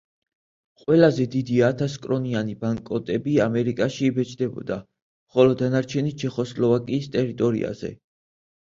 ყველაზე 0.85 1.27
დიდი 1.35 1.59
ათას 1.67 1.97
კრონიანი 2.05 2.57
ბანკნოტები 2.63 3.37
ამერიკაში 3.47 4.09
იბეჭდებოდა, 4.09 4.81
ხოლო 5.37 5.61
დანარჩენი 5.63 6.19
ჩეხოსლოვაკიის 6.25 7.15
ტერიტორიაზე. 7.21 7.97